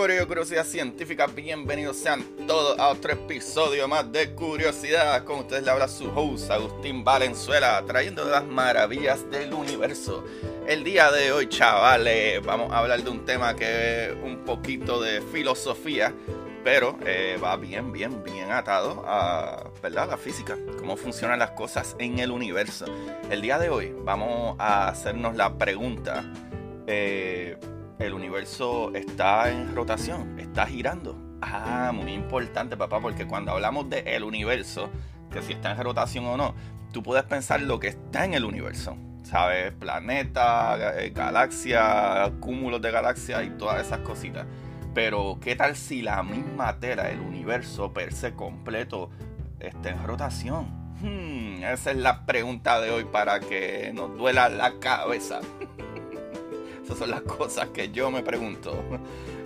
[0.00, 5.22] Curiosidad Científica, bienvenidos sean todos a otro episodio más de Curiosidad.
[5.24, 10.24] Con ustedes le habla su host Agustín Valenzuela, trayendo las maravillas del universo.
[10.66, 15.02] El día de hoy, chavales, vamos a hablar de un tema que es un poquito
[15.02, 16.14] de filosofía,
[16.64, 20.08] pero eh, va bien, bien, bien atado a ¿verdad?
[20.08, 22.86] la física, cómo funcionan las cosas en el universo.
[23.30, 26.24] El día de hoy vamos a hacernos la pregunta.
[26.86, 27.58] Eh,
[28.00, 31.16] el universo está en rotación, está girando.
[31.42, 34.90] Ah, muy importante, papá, porque cuando hablamos de el universo,
[35.30, 36.54] que si está en rotación o no,
[36.92, 38.96] tú puedes pensar lo que está en el universo.
[39.22, 39.72] ¿Sabes?
[39.72, 44.46] Planeta, eh, galaxia, cúmulos de galaxias y todas esas cositas.
[44.94, 49.10] Pero, ¿qué tal si la misma tela, el universo per se completo,
[49.60, 50.80] está en rotación?
[51.00, 55.40] Hmm, esa es la pregunta de hoy para que nos duela la cabeza.
[56.90, 58.82] Esas son las cosas que yo me pregunto.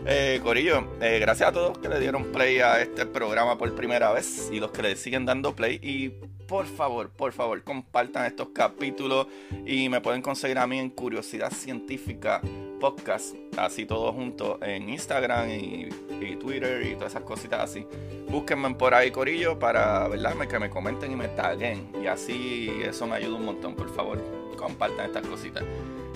[0.06, 4.12] Eh, Corillo, eh, gracias a todos que le dieron play a este programa por primera
[4.12, 5.78] vez y los que le siguen dando play.
[5.82, 6.08] Y
[6.46, 9.26] por favor, por favor, compartan estos capítulos
[9.66, 12.40] y me pueden conseguir a mí en Curiosidad Científica
[12.80, 15.88] Podcast, así todos juntos en Instagram y,
[16.20, 17.86] y Twitter y todas esas cositas así.
[18.28, 20.34] Búsquenme por ahí, Corillo, para ¿verdad?
[20.48, 21.90] que me comenten y me taguen.
[22.02, 24.18] Y así eso me ayuda un montón, por favor.
[24.56, 25.62] Compartan estas cositas.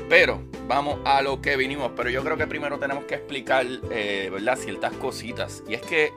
[0.08, 1.92] Pero vamos a lo que vinimos.
[1.96, 4.30] Pero yo creo que primero tenemos que explicar, eh.
[4.56, 5.62] Ciertas cositas.
[5.68, 6.12] Y es que,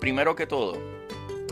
[0.00, 0.78] primero que todo,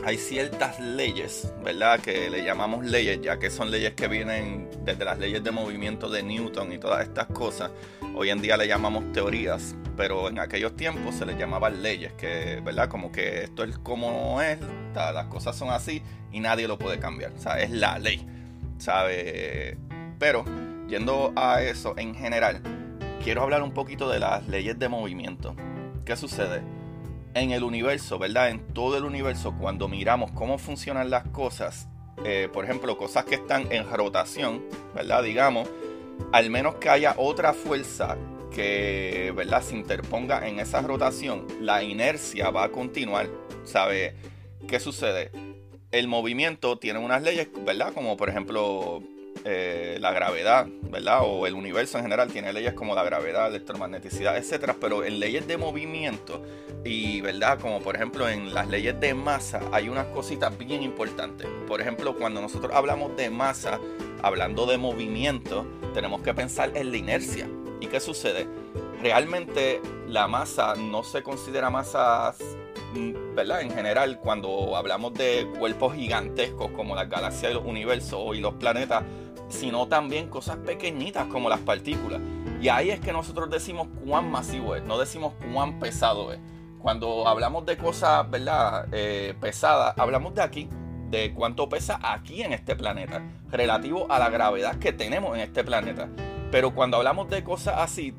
[0.05, 1.99] hay ciertas leyes, ¿verdad?
[1.99, 6.09] Que le llamamos leyes, ya que son leyes que vienen desde las leyes de movimiento
[6.09, 7.71] de Newton y todas estas cosas.
[8.15, 12.61] Hoy en día le llamamos teorías, pero en aquellos tiempos se les llamaban leyes, que,
[12.63, 12.89] ¿verdad?
[12.89, 14.57] Como que esto es como es,
[14.93, 16.01] las cosas son así
[16.31, 17.31] y nadie lo puede cambiar.
[17.33, 18.25] O sea, es la ley,
[18.77, 19.77] ¿sabe?
[20.19, 20.45] Pero
[20.93, 22.61] yendo a eso en general,
[23.23, 25.55] quiero hablar un poquito de las leyes de movimiento.
[26.05, 26.61] ¿Qué sucede?
[27.33, 28.51] En el universo, ¿verdad?
[28.51, 31.87] En todo el universo, cuando miramos cómo funcionan las cosas,
[32.23, 34.61] eh, por ejemplo, cosas que están en rotación,
[34.93, 35.23] ¿verdad?
[35.23, 35.67] Digamos,
[36.31, 38.15] al menos que haya otra fuerza
[38.53, 39.63] que, ¿verdad?
[39.63, 43.31] Se interponga en esa rotación, la inercia va a continuar.
[43.63, 44.15] ¿Sabe
[44.67, 45.31] qué sucede?
[45.89, 47.93] El movimiento tiene unas leyes, ¿verdad?
[47.95, 49.01] Como por ejemplo,
[49.45, 51.21] eh, la gravedad, ¿verdad?
[51.23, 55.45] O el universo en general tiene leyes como la gravedad, electromagneticidad, etcétera, pero en leyes
[55.47, 56.41] de movimiento
[56.85, 57.59] y, ¿verdad?
[57.59, 61.47] Como por ejemplo en las leyes de masa hay unas cositas bien importantes.
[61.67, 63.79] Por ejemplo, cuando nosotros hablamos de masa,
[64.21, 67.49] hablando de movimiento, tenemos que pensar en la inercia.
[67.81, 68.47] ¿Y qué sucede?
[69.01, 72.33] Realmente la masa no se considera masa
[73.35, 73.61] ¿verdad?
[73.61, 78.53] En general, cuando hablamos de cuerpos gigantescos como las galaxias y los universos y los
[78.55, 79.03] planetas,
[79.49, 82.21] sino también cosas pequeñitas como las partículas.
[82.61, 86.39] Y ahí es que nosotros decimos cuán masivo es, no decimos cuán pesado es.
[86.79, 88.87] Cuando hablamos de cosas, ¿verdad?
[88.91, 90.69] Eh, pesadas, hablamos de aquí,
[91.09, 95.63] de cuánto pesa aquí en este planeta, relativo a la gravedad que tenemos en este
[95.63, 96.09] planeta.
[96.51, 98.13] Pero cuando hablamos de cosas así,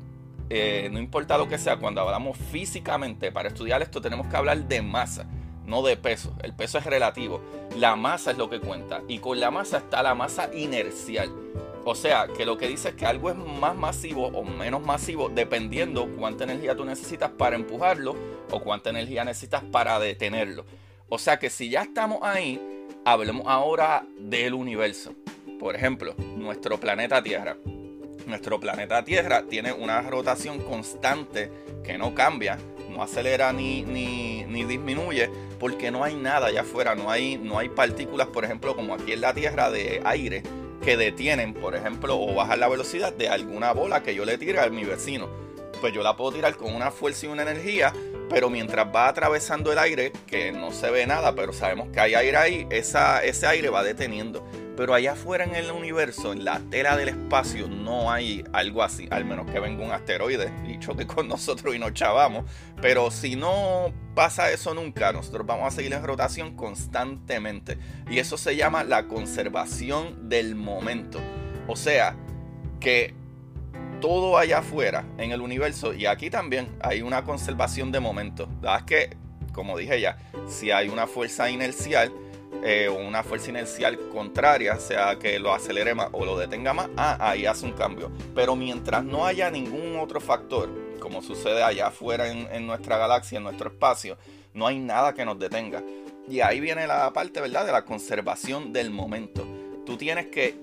[0.49, 4.67] eh, no importa lo que sea, cuando hablamos físicamente, para estudiar esto tenemos que hablar
[4.67, 5.25] de masa,
[5.65, 6.33] no de peso.
[6.43, 7.41] El peso es relativo.
[7.77, 9.01] La masa es lo que cuenta.
[9.07, 11.31] Y con la masa está la masa inercial.
[11.87, 15.29] O sea, que lo que dice es que algo es más masivo o menos masivo
[15.29, 18.15] dependiendo cuánta energía tú necesitas para empujarlo
[18.49, 20.65] o cuánta energía necesitas para detenerlo.
[21.09, 22.59] O sea que si ya estamos ahí,
[23.05, 25.13] hablemos ahora del universo.
[25.59, 27.55] Por ejemplo, nuestro planeta Tierra.
[28.25, 31.51] Nuestro planeta Tierra tiene una rotación constante
[31.83, 32.57] que no cambia,
[32.89, 35.29] no acelera ni, ni, ni, disminuye
[35.59, 39.13] porque no hay nada allá afuera, no hay, no hay partículas, por ejemplo, como aquí
[39.13, 40.43] en la Tierra de aire
[40.83, 44.59] que detienen, por ejemplo, o bajan la velocidad de alguna bola que yo le tire
[44.59, 45.29] a mi vecino.
[45.81, 47.93] Pues yo la puedo tirar con una fuerza y una energía
[48.29, 52.15] pero mientras va atravesando el aire, que no se ve nada, pero sabemos que hay
[52.15, 54.45] aire ahí, esa, ese aire va deteniendo.
[54.75, 59.07] Pero allá afuera en el universo, en la tela del espacio, no hay algo así,
[59.09, 62.45] al menos que venga un asteroide y choque con nosotros y nos chavamos.
[62.81, 67.77] Pero si no pasa eso nunca, nosotros vamos a seguir en rotación constantemente.
[68.09, 71.19] Y eso se llama la conservación del momento.
[71.67, 72.15] O sea,
[72.79, 73.13] que
[74.01, 78.47] todo allá afuera en el universo y aquí también hay una conservación de momento.
[78.77, 79.17] Es que,
[79.53, 80.17] como dije ya,
[80.47, 82.11] si hay una fuerza inercial,
[82.63, 87.17] eh, una fuerza inercial contraria, sea que lo acelere más o lo detenga más, ah,
[87.19, 88.11] ahí hace un cambio.
[88.33, 90.69] Pero mientras no haya ningún otro factor,
[90.99, 94.17] como sucede allá afuera en, en nuestra galaxia, en nuestro espacio,
[94.53, 95.83] no hay nada que nos detenga.
[96.27, 99.45] Y ahí viene la parte, ¿verdad?, de la conservación del momento.
[99.85, 100.55] Tú tienes que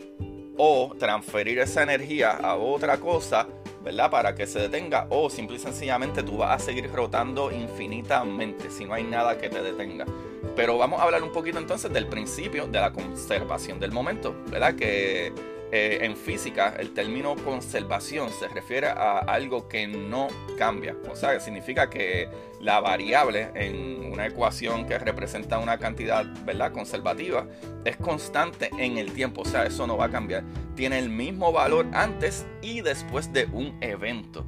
[0.56, 3.46] o transferir esa energía a otra cosa,
[3.82, 4.10] ¿verdad?
[4.10, 8.84] Para que se detenga o simple y sencillamente tú vas a seguir rotando infinitamente si
[8.84, 10.06] no hay nada que te detenga.
[10.54, 14.74] Pero vamos a hablar un poquito entonces del principio de la conservación del momento, ¿verdad?
[14.74, 15.32] Que
[15.74, 20.28] eh, en física el término conservación se refiere a algo que no
[20.58, 20.94] cambia.
[21.10, 22.28] O sea, significa que
[22.60, 26.72] la variable en una ecuación que representa una cantidad, ¿verdad?
[26.72, 27.46] Conservativa
[27.86, 29.40] es constante en el tiempo.
[29.40, 30.44] O sea, eso no va a cambiar.
[30.76, 34.44] Tiene el mismo valor antes y después de un evento.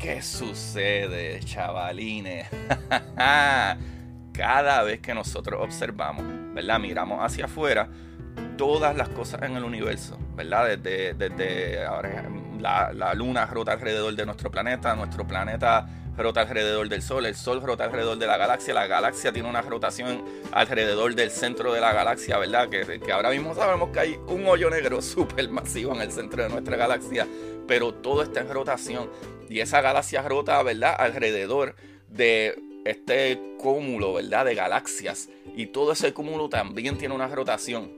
[0.00, 2.48] ¿Qué sucede, chavalines?
[4.34, 6.80] cada vez que nosotros observamos, ¿verdad?
[6.80, 7.88] Miramos hacia afuera,
[8.56, 10.76] todas las cosas en el universo, ¿verdad?
[10.76, 12.24] Desde, desde ahora,
[12.60, 15.86] la, luna rota alrededor de nuestro planeta, nuestro planeta
[16.16, 19.62] rota alrededor del sol, el sol rota alrededor de la galaxia, la galaxia tiene una
[19.62, 22.68] rotación alrededor del centro de la galaxia, ¿verdad?
[22.68, 26.44] Que, que ahora mismo sabemos que hay un hoyo negro súper masivo en el centro
[26.44, 27.26] de nuestra galaxia,
[27.66, 29.10] pero todo está en rotación
[29.48, 30.94] y esa galaxia rota, ¿verdad?
[30.98, 31.74] Alrededor
[32.08, 34.44] de este cúmulo, ¿verdad?
[34.44, 35.28] De galaxias.
[35.56, 37.92] Y todo ese cúmulo también tiene una rotación.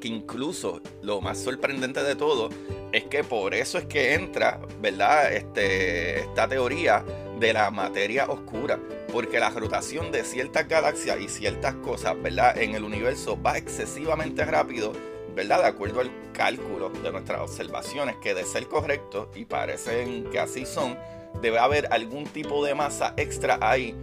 [0.00, 2.48] Que incluso lo más sorprendente de todo
[2.92, 5.32] es que por eso es que entra, ¿verdad?
[5.32, 7.04] Este, esta teoría
[7.38, 8.78] de la materia oscura.
[9.12, 12.56] Porque la rotación de ciertas galaxias y ciertas cosas, ¿verdad?
[12.58, 14.92] En el universo va excesivamente rápido,
[15.34, 15.60] ¿verdad?
[15.62, 20.64] De acuerdo al cálculo de nuestras observaciones, que de ser correcto, y parecen que así
[20.64, 20.96] son,
[21.42, 23.94] debe haber algún tipo de masa extra ahí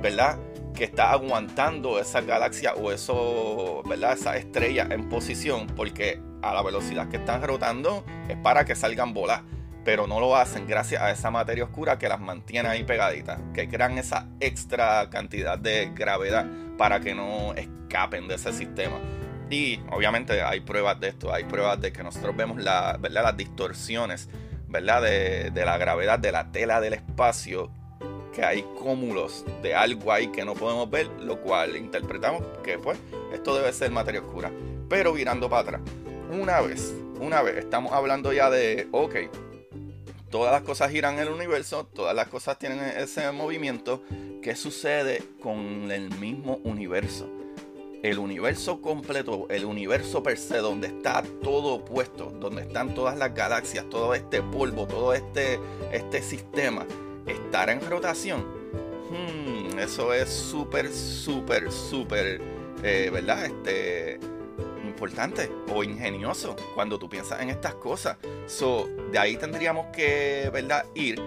[0.00, 0.38] ¿verdad?
[0.78, 4.12] Que está aguantando esa galaxia o eso, ¿verdad?
[4.12, 9.12] Esa estrella en posición, porque a la velocidad que están rotando es para que salgan
[9.12, 9.42] volar.
[9.84, 13.68] Pero no lo hacen gracias a esa materia oscura que las mantiene ahí pegaditas, que
[13.68, 16.46] crean esa extra cantidad de gravedad
[16.76, 19.00] para que no escapen de ese sistema.
[19.50, 23.24] Y obviamente hay pruebas de esto, hay pruebas de que nosotros vemos la, ¿verdad?
[23.24, 24.28] las distorsiones
[24.68, 25.02] ¿verdad?
[25.02, 27.70] De, la gravedad de la tela del espacio
[28.32, 32.98] que hay cúmulos de algo ahí que no podemos ver, lo cual interpretamos que pues
[33.32, 34.50] esto debe ser materia oscura.
[34.88, 35.80] Pero virando para atrás,
[36.30, 39.16] una vez, una vez, estamos hablando ya de, ok,
[40.30, 44.02] todas las cosas giran en el universo, todas las cosas tienen ese movimiento,
[44.42, 47.28] ¿qué sucede con el mismo universo?
[48.02, 53.34] El universo completo, el universo per se, donde está todo puesto, donde están todas las
[53.34, 55.58] galaxias, todo este polvo, todo este,
[55.92, 56.86] este sistema
[57.28, 58.42] estar en rotación,
[59.10, 62.40] hmm, eso es súper, súper, súper,
[62.82, 63.46] eh, ¿verdad?
[63.46, 64.18] Este,
[64.98, 68.16] importante o ingenioso cuando tú piensas en estas cosas.
[68.46, 70.84] So, de ahí tendríamos que, ¿verdad?
[70.94, 71.20] Ir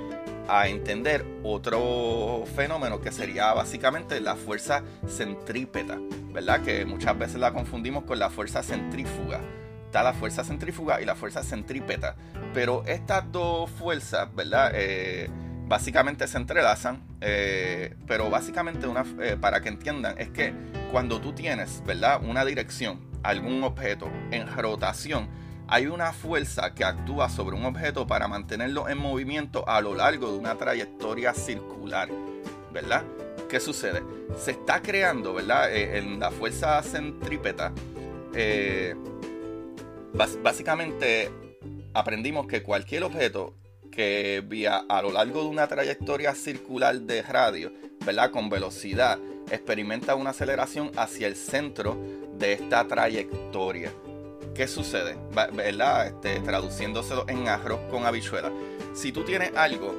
[0.48, 5.98] a entender otro fenómeno que sería básicamente la fuerza centrípeta,
[6.34, 6.62] ¿verdad?
[6.62, 9.40] Que muchas veces la confundimos con la fuerza centrífuga.
[9.86, 12.16] Está la fuerza centrífuga y la fuerza centrípeta.
[12.54, 14.72] Pero estas dos fuerzas, ¿verdad?
[14.74, 15.30] Eh,
[15.72, 20.54] básicamente se entrelazan, eh, pero básicamente una, eh, para que entiendan es que
[20.92, 22.22] cuando tú tienes, ¿verdad?
[22.22, 25.30] Una dirección, algún objeto en rotación,
[25.70, 30.30] hay una fuerza que actúa sobre un objeto para mantenerlo en movimiento a lo largo
[30.34, 32.10] de una trayectoria circular,
[32.74, 33.04] ¿verdad?
[33.50, 34.04] ¿Qué sucede?
[34.38, 35.74] Se está creando, ¿verdad?
[35.74, 37.72] Eh, en la fuerza centrípeta,
[40.44, 41.32] básicamente
[41.94, 43.56] aprendimos que cualquier objeto
[43.92, 47.72] que vía a lo largo de una trayectoria circular de radio,
[48.06, 48.32] ¿verdad?
[48.32, 49.20] Con velocidad,
[49.52, 51.98] experimenta una aceleración hacia el centro
[52.38, 53.92] de esta trayectoria.
[54.56, 55.18] ¿Qué sucede?
[55.54, 56.08] ¿Verdad?
[56.08, 58.52] Este, traduciéndoselo en arroz con habichuela.
[58.94, 59.94] Si tú tienes algo,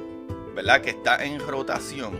[0.55, 0.81] ¿verdad?
[0.81, 2.17] Que está en rotación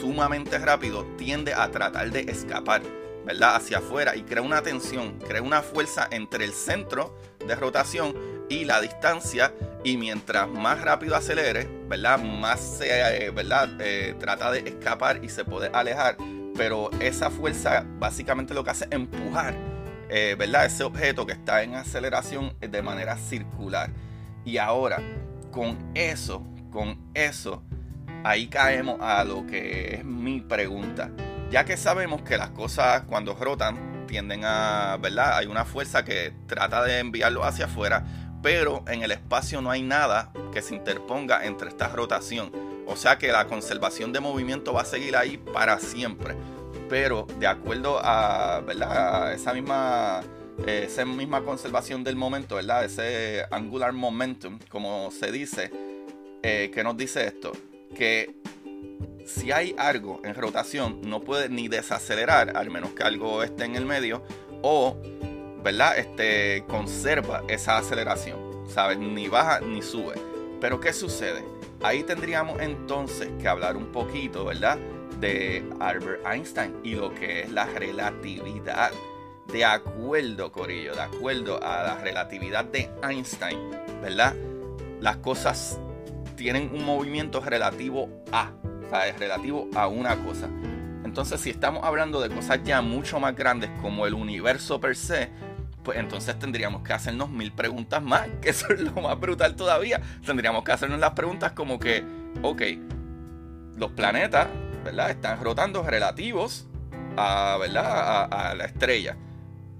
[0.00, 2.82] sumamente rápido, tiende a tratar de escapar,
[3.24, 3.56] ¿verdad?
[3.56, 7.14] Hacia afuera y crea una tensión, crea una fuerza entre el centro
[7.46, 9.52] de rotación y la distancia
[9.84, 12.18] y mientras más rápido acelere, ¿verdad?
[12.18, 13.68] Más se, eh, ¿verdad?
[13.80, 16.16] Eh, trata de escapar y se puede alejar,
[16.56, 19.54] pero esa fuerza básicamente lo que hace es empujar,
[20.08, 20.66] eh, ¿verdad?
[20.66, 23.90] Ese objeto que está en aceleración de manera circular.
[24.44, 24.98] Y ahora,
[25.50, 27.62] con eso, con eso,
[28.24, 31.10] ahí caemos a lo que es mi pregunta.
[31.50, 35.36] Ya que sabemos que las cosas cuando rotan tienden a, ¿verdad?
[35.36, 38.04] Hay una fuerza que trata de enviarlo hacia afuera,
[38.42, 42.52] pero en el espacio no hay nada que se interponga entre esta rotación.
[42.86, 46.34] O sea que la conservación de movimiento va a seguir ahí para siempre.
[46.88, 49.34] Pero de acuerdo a, ¿verdad?
[49.34, 50.22] esa misma
[50.66, 52.84] eh, esa misma conservación del momento, ¿verdad?
[52.84, 55.70] Ese angular momentum, como se dice,
[56.42, 57.52] eh, que nos dice esto,
[57.94, 58.34] que
[59.24, 63.76] si hay algo en rotación, no puede ni desacelerar, al menos que algo esté en
[63.76, 64.24] el medio,
[64.62, 64.96] o
[65.62, 65.98] ¿verdad?
[65.98, 68.38] Este, conserva esa aceleración,
[68.68, 68.98] ¿sabes?
[68.98, 70.14] Ni baja ni sube.
[70.60, 71.44] Pero ¿qué sucede?
[71.82, 74.78] Ahí tendríamos entonces que hablar un poquito, ¿verdad?
[75.20, 78.90] De Albert Einstein y lo que es la relatividad.
[79.52, 83.70] De acuerdo, Corillo, de acuerdo a la relatividad de Einstein,
[84.02, 84.34] ¿verdad?
[85.00, 85.78] Las cosas
[86.36, 88.52] tienen un movimiento relativo a,
[88.90, 89.18] ¿sabes?
[89.18, 90.48] Relativo a una cosa.
[91.04, 95.30] Entonces, si estamos hablando de cosas ya mucho más grandes como el universo per se,
[95.82, 100.00] pues entonces tendríamos que hacernos mil preguntas más, que eso es lo más brutal todavía.
[100.24, 102.04] Tendríamos que hacernos las preguntas como que,
[102.42, 102.62] ok,
[103.76, 104.48] los planetas,
[104.84, 105.10] ¿verdad?
[105.10, 106.66] Están rotando relativos
[107.16, 108.28] a, ¿verdad?
[108.30, 109.16] a, la estrella,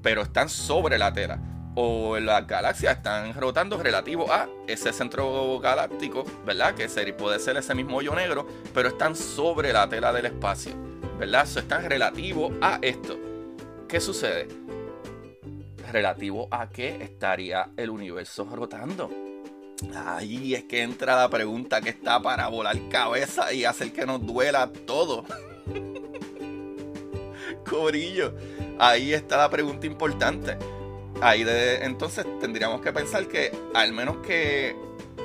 [0.03, 1.39] pero están sobre la tela.
[1.81, 6.75] O las galaxias están rotando relativo a ese centro galáctico, ¿verdad?
[6.75, 10.73] Que puede ser ese mismo hoyo negro, pero están sobre la tela del espacio,
[11.21, 11.45] ¿verdad?
[11.45, 13.17] Eso están relativo a esto.
[13.87, 14.49] ¿Qué sucede?
[15.93, 19.11] Relativo a qué estaría el universo rotando.
[19.95, 24.25] Ahí es que entra la pregunta que está para volar cabeza y hacer que nos
[24.25, 25.25] duela todo.
[27.69, 28.35] Corillo,
[28.79, 30.57] ahí está la pregunta importante.
[31.21, 31.45] Ahí
[31.83, 34.77] entonces tendríamos que pensar que al menos que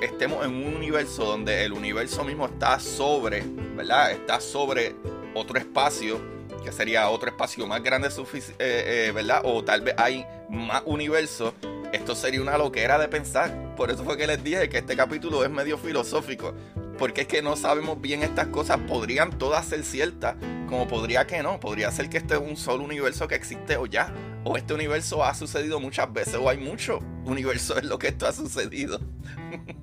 [0.02, 3.44] estemos en un universo donde el universo mismo está sobre,
[3.76, 4.12] ¿verdad?
[4.12, 4.96] Está sobre
[5.34, 6.20] otro espacio
[6.64, 9.42] que sería otro espacio más grande, eh, eh, ¿verdad?
[9.44, 11.54] O tal vez hay más universo.
[11.92, 13.76] Esto sería una loquera de pensar.
[13.76, 16.54] Por eso fue que les dije que este capítulo es medio filosófico.
[16.98, 18.80] Porque es que no sabemos bien estas cosas.
[18.88, 20.36] Podrían todas ser ciertas,
[20.68, 21.60] como podría que no.
[21.60, 24.14] Podría ser que este es un solo universo que existe o ya.
[24.44, 28.28] O este universo ha sucedido muchas veces, o hay mucho universo en lo que esto
[28.28, 29.00] ha sucedido.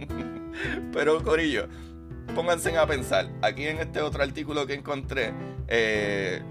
[0.92, 1.68] Pero, Corillo,
[2.34, 3.30] pónganse a pensar.
[3.42, 5.32] Aquí en este otro artículo que encontré,
[5.68, 6.42] eh,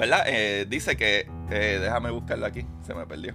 [0.00, 0.24] ¿verdad?
[0.26, 3.34] Eh, dice que, eh, déjame buscarlo aquí, se me perdió.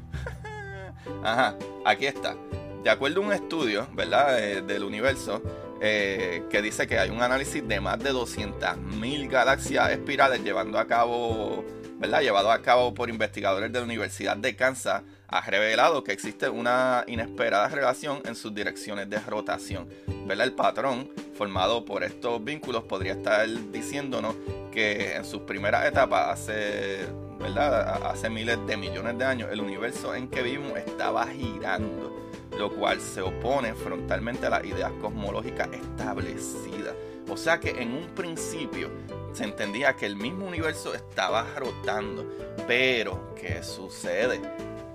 [1.24, 1.56] Ajá,
[1.86, 2.36] aquí está.
[2.84, 4.44] De acuerdo a un estudio, ¿verdad?
[4.44, 5.44] Eh, del universo,
[5.80, 11.64] que dice que hay un análisis de más de 200.000 galaxias espirales llevando a cabo,
[12.00, 12.22] ¿verdad?
[12.22, 17.04] Llevado a cabo por investigadores de la Universidad de Kansas, ha revelado que existe una
[17.06, 19.88] inesperada relación en sus direcciones de rotación.
[20.26, 20.48] ¿verdad?
[20.48, 24.36] El patrón formado por estos vínculos podría estar diciéndonos
[24.72, 27.06] que en sus primeras etapas, hace,
[27.40, 28.08] ¿verdad?
[28.08, 33.02] hace miles de millones de años, el universo en que vivimos estaba girando, lo cual
[33.02, 36.94] se opone frontalmente a las ideas cosmológicas establecidas.
[37.30, 38.90] O sea que en un principio
[39.34, 42.26] se entendía que el mismo universo estaba rotando.
[42.68, 44.40] Pero, ¿qué sucede?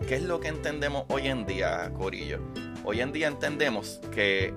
[0.07, 2.39] ¿Qué es lo que entendemos hoy en día, Corillo?
[2.85, 4.55] Hoy en día entendemos que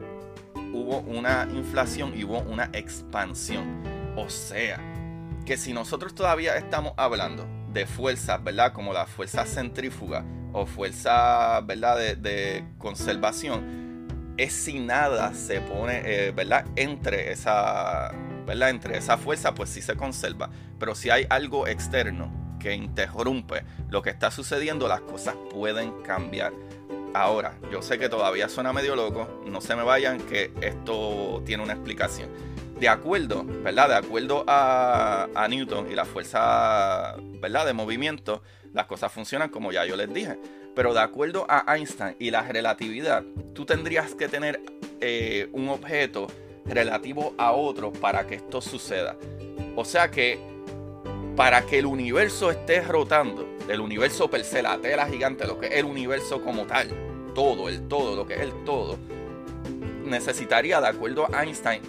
[0.74, 3.84] hubo una inflación y hubo una expansión.
[4.18, 4.80] O sea,
[5.46, 8.74] que si nosotros todavía estamos hablando de fuerzas, ¿verdad?
[8.74, 12.16] Como la fuerza centrífuga o fuerza, ¿verdad?
[12.18, 16.66] De, conservación, es si nada se pone, eh, ¿verdad?
[16.76, 18.12] Entre esa,
[18.46, 18.70] ¿verdad?
[18.70, 20.50] Entre esa fuerza, pues sí se conserva.
[20.80, 26.54] Pero si hay algo externo que interrumpe lo que está sucediendo, las cosas pueden cambiar.
[27.14, 31.64] Ahora, yo sé que todavía suena medio loco, no se me vayan que esto tiene
[31.64, 32.30] una explicación
[32.84, 33.88] de acuerdo, ¿verdad?
[33.88, 37.66] De acuerdo a, Newton y la fuerza, ¿verdad?
[37.66, 38.42] De movimiento,
[38.74, 40.38] las cosas funcionan como ya yo les dije.
[40.76, 44.60] Pero de acuerdo a Einstein y la relatividad, tú tendrías que tener
[45.00, 46.28] eh, un objeto
[46.66, 49.16] relativo a otro para que esto suceda.
[49.78, 50.38] O sea que
[51.38, 55.68] para que el universo esté rotando, el universo per se, la tela gigante, lo que
[55.68, 56.90] es el universo como tal,
[57.34, 58.98] todo, el todo, lo que es el todo,
[60.04, 61.82] necesitaría, de acuerdo a Einstein,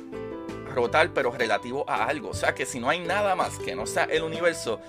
[0.74, 2.30] rotar, pero relativo a algo.
[2.30, 4.80] O sea que si no hay nada más que no sea el universo,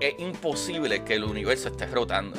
[0.00, 2.38] es imposible que el universo esté rotando.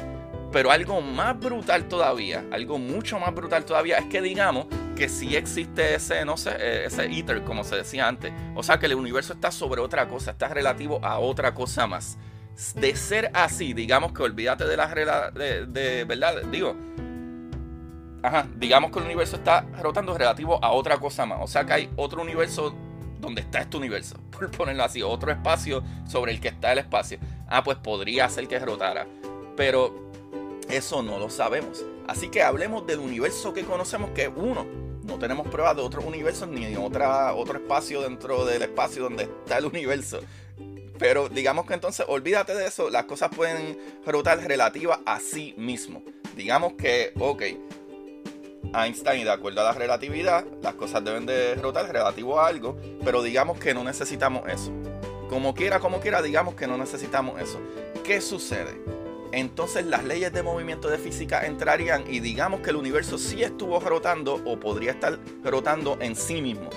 [0.51, 4.65] Pero algo más brutal todavía, algo mucho más brutal todavía es que digamos
[4.95, 8.33] que si existe ese, no sé, eh, ese ether, como se decía antes.
[8.55, 12.17] O sea, que el universo está sobre otra cosa, está relativo a otra cosa más.
[12.75, 16.75] De ser así, digamos que olvídate de la de, de verdad, digo,
[18.21, 21.39] ajá, digamos que el universo está rotando relativo a otra cosa más.
[21.41, 22.75] O sea que hay otro universo
[23.19, 27.19] donde está este universo, por ponerlo así, otro espacio sobre el que está el espacio.
[27.47, 29.07] Ah, pues podría ser que rotara.
[29.55, 30.11] Pero
[30.69, 31.83] eso no lo sabemos.
[32.07, 34.65] Así que hablemos del universo que conocemos, que es uno.
[35.03, 39.57] No tenemos pruebas de otros universos ni otra, otro espacio dentro del espacio donde está
[39.57, 40.19] el universo.
[40.99, 46.03] Pero digamos que entonces, olvídate de eso, las cosas pueden rotar relativas a sí mismo.
[46.35, 47.43] Digamos que, ok,
[48.73, 53.23] Einstein, de acuerdo a la relatividad, las cosas deben de rotar relativo a algo, pero
[53.23, 54.71] digamos que no necesitamos eso.
[55.29, 57.59] Como quiera, como quiera, digamos que no necesitamos eso.
[58.03, 58.79] ¿Qué sucede?
[59.31, 63.79] Entonces las leyes de movimiento de física entrarían y digamos que el universo sí estuvo
[63.79, 66.69] rotando o podría estar rotando en sí mismo.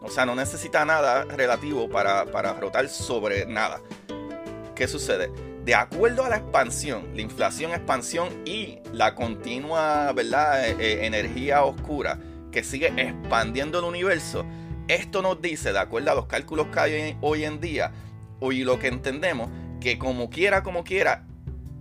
[0.00, 3.80] O sea, no necesita nada relativo para, para rotar sobre nada.
[4.74, 5.30] ¿Qué sucede?
[5.68, 10.66] de acuerdo a la expansión, la inflación, expansión y la continua ¿verdad?
[10.66, 12.18] Eh, eh, energía oscura
[12.50, 14.46] que sigue expandiendo el universo,
[14.88, 17.92] esto nos dice, de acuerdo a los cálculos que hay hoy en día,
[18.40, 19.50] y lo que entendemos,
[19.80, 21.26] que como quiera, como quiera,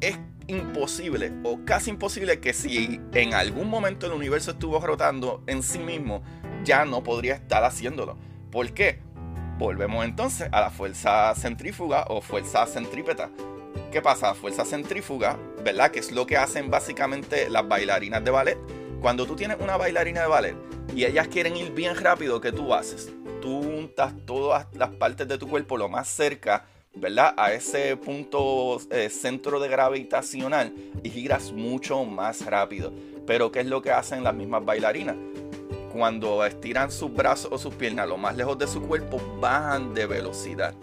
[0.02, 5.64] es imposible o casi imposible que si en algún momento el universo estuvo rotando en
[5.64, 6.24] sí mismo,
[6.68, 8.18] ya no podría estar haciéndolo.
[8.52, 9.00] ¿Por qué?
[9.58, 13.30] Volvemos entonces a la fuerza centrífuga o fuerza centrípeta.
[13.90, 14.36] ¿Qué pasa?
[14.36, 15.92] Fuerza centrífuga, ¿verdad?
[15.92, 18.58] Que es lo que hacen básicamente las bailarinas de ballet.
[19.00, 20.56] Cuando tú tienes una bailarina de ballet
[20.94, 23.14] y ellas quieren ir bien rápido, ¿qué tú haces?
[23.42, 27.34] Tú untas todas las partes de tu cuerpo lo más cerca, ¿verdad?
[27.38, 32.92] A ese punto eh, centro de gravitacional y giras mucho más rápido.
[33.26, 35.16] Pero ¿qué es lo que hacen las mismas bailarinas?
[35.98, 40.06] Cuando estiran sus brazos o sus piernas lo más lejos de su cuerpo, bajan de
[40.06, 40.76] velocidad.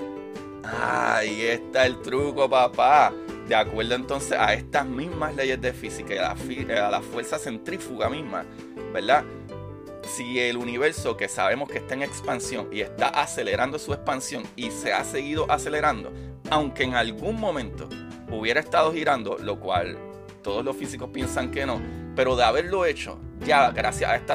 [0.64, 3.12] Ahí está el truco, papá.
[3.46, 8.44] De acuerdo entonces a estas mismas leyes de física y a la, fuerza centrífuga misma,
[8.92, 9.22] ¿verdad?
[10.02, 14.72] Si el universo que sabemos que está en expansión y está acelerando su expansión y
[14.72, 16.12] se ha seguido acelerando,
[16.50, 17.88] aunque en algún momento
[18.32, 19.96] hubiera estado girando, lo cual
[20.42, 21.80] todos los físicos piensan que no,
[22.16, 24.34] pero de haberlo hecho, ya gracias a esta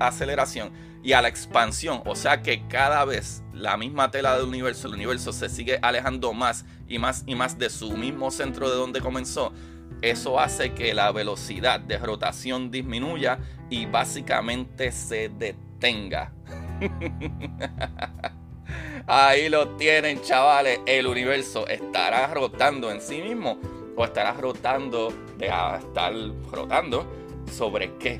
[0.00, 4.88] aceleración y a la expansión, o sea que cada vez la misma tela del universo,
[4.88, 8.76] el universo se sigue alejando más y más y más de su mismo centro de
[8.76, 9.52] donde comenzó,
[10.00, 13.38] eso hace que la velocidad de rotación disminuya
[13.70, 16.32] y básicamente se detenga.
[19.06, 20.80] Ahí lo tienen, chavales.
[20.86, 23.58] El universo estará rotando en sí mismo
[23.96, 26.12] o estará rotando de estar
[26.50, 28.18] rotando sobre qué.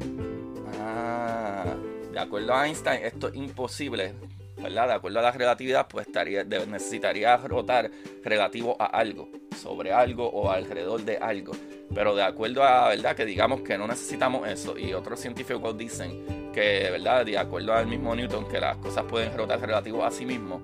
[0.81, 1.75] Ah,
[2.13, 4.15] de acuerdo a Einstein, esto es imposible
[4.63, 4.89] ¿verdad?
[4.89, 7.91] De acuerdo a la relatividad, pues estaría, necesitaría rotar
[8.23, 9.29] relativo a algo,
[9.61, 11.53] sobre algo o alrededor de algo.
[11.95, 13.15] Pero de acuerdo a, ¿verdad?
[13.15, 14.79] Que digamos que no necesitamos eso.
[14.79, 17.27] Y otros científicos dicen que, ¿verdad?
[17.27, 20.63] De acuerdo al mismo Newton, que las cosas pueden rotar relativo a sí mismo.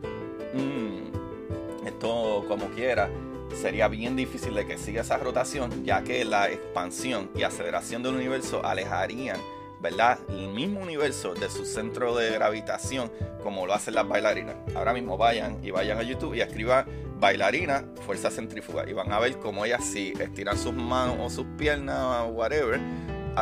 [0.54, 3.10] Mm, esto, como quiera,
[3.54, 8.14] sería bien difícil de que siga esa rotación, ya que la expansión y aceleración del
[8.14, 9.38] universo alejarían
[9.80, 10.18] ¿verdad?
[10.28, 13.10] El mismo universo de su centro de gravitación
[13.42, 14.56] como lo hacen las bailarinas.
[14.74, 16.86] Ahora mismo vayan y vayan a YouTube y escriban
[17.18, 21.46] bailarina, fuerza centrífuga y van a ver cómo ellas si estiran sus manos o sus
[21.56, 22.80] piernas o whatever,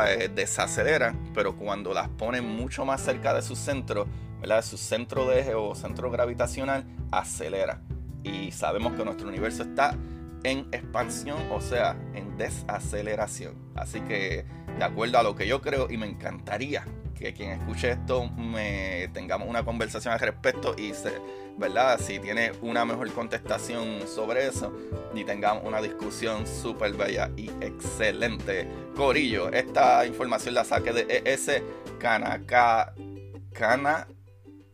[0.07, 4.07] eh, desaceleran, pero cuando las ponen mucho más cerca de su centro,
[4.39, 4.57] ¿verdad?
[4.57, 7.81] De su centro de eje o centro gravitacional, acelera.
[8.27, 9.95] Y sabemos que nuestro universo está
[10.43, 13.55] en expansión, o sea, en desaceleración.
[13.75, 14.45] Así que
[14.77, 16.85] de acuerdo a lo que yo creo y me encantaría
[17.17, 21.13] que quien escuche esto me tengamos una conversación al respecto y se,
[21.57, 21.99] ¿verdad?
[21.99, 24.71] Si tiene una mejor contestación sobre eso
[25.15, 28.67] y tengamos una discusión súper bella y excelente.
[28.95, 31.63] Corillo, esta información la saqué de ES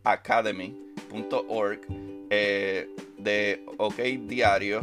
[0.04, 1.80] Academy.org
[2.30, 2.90] eh,
[3.24, 4.82] de OK Diario,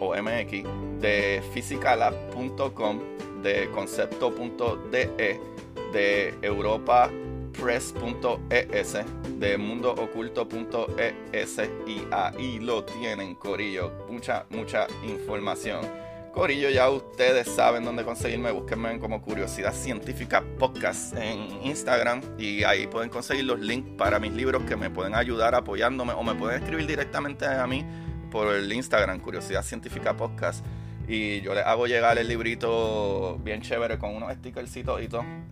[0.00, 0.64] o MX,
[1.00, 3.00] de physicalab.com,
[3.42, 5.38] de concepto.de,
[5.92, 8.96] de europapress.es,
[9.38, 13.92] de mundooculto.es y ahí lo tienen, Corillo.
[14.10, 16.03] Mucha, mucha información.
[16.34, 18.50] Corillo, ya ustedes saben dónde conseguirme.
[18.50, 24.32] Búsquenme como Curiosidad Científica Podcast en Instagram y ahí pueden conseguir los links para mis
[24.32, 27.86] libros que me pueden ayudar apoyándome o me pueden escribir directamente a mí
[28.32, 30.66] por el Instagram Curiosidad Científica Podcast
[31.06, 35.00] y yo les hago llegar el librito bien chévere con unos stickercitos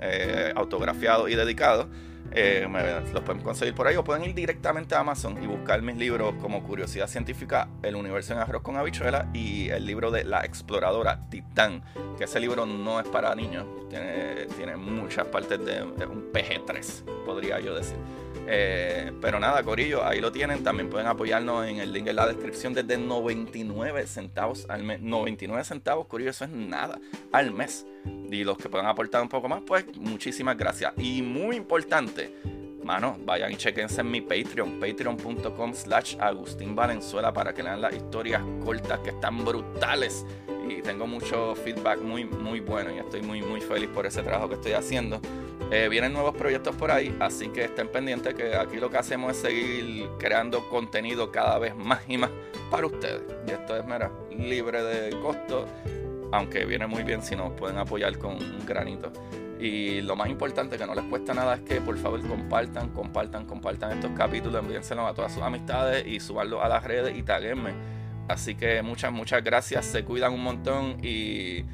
[0.01, 1.87] eh, autografiados y dedicados.
[2.35, 2.67] Eh,
[3.13, 6.35] los pueden conseguir por ahí o pueden ir directamente a Amazon y buscar mis libros
[6.41, 11.29] como Curiosidad Científica, El Universo en Arroz con Habichuela y el libro de La Exploradora
[11.29, 11.83] Titán,
[12.17, 17.61] que ese libro no es para niños, tiene, tiene muchas partes de un PG-3, podría
[17.61, 17.99] yo decir.
[18.47, 20.63] Eh, pero nada, Corillo, ahí lo tienen.
[20.63, 25.01] También pueden apoyarnos en el link en la descripción desde 99 centavos al mes.
[25.01, 26.99] 99 centavos, Corillo, eso es nada
[27.33, 27.87] al mes.
[28.31, 30.93] Y los que puedan aportar un poco más, pues muchísimas gracias.
[30.97, 32.35] Y muy importante,
[32.83, 37.95] mano, vayan y chequense en mi Patreon, patreon.com slash Agustín Valenzuela para que lean las
[37.95, 40.27] historias cortas que están brutales.
[40.69, 44.49] Y tengo mucho feedback muy, muy bueno y estoy muy, muy feliz por ese trabajo
[44.49, 45.21] que estoy haciendo.
[45.75, 49.33] Eh, vienen nuevos proyectos por ahí, así que estén pendientes que aquí lo que hacemos
[49.33, 52.29] es seguir creando contenido cada vez más y más
[52.71, 53.23] para ustedes.
[53.49, 55.67] Y esto es, mira, libre de costo,
[56.31, 59.11] aunque viene muy bien si nos pueden apoyar con un granito.
[59.59, 63.47] Y lo más importante que no les cuesta nada es que por favor compartan, compartan,
[63.47, 67.73] compartan estos capítulos, envíenselos a todas sus amistades y subanlos a las redes y taguenme.
[68.29, 71.65] Así que muchas, muchas gracias, se cuidan un montón y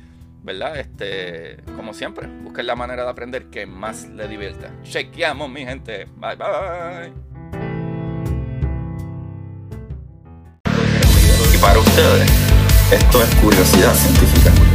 [0.48, 0.78] ¿verdad?
[0.78, 4.72] Este, como siempre, busquen la manera de aprender que más le divierta.
[4.82, 6.06] Chequeamos, mi gente.
[6.16, 7.12] Bye, bye.
[11.54, 12.30] Y para ustedes,
[12.90, 14.67] esto es curiosidad científica.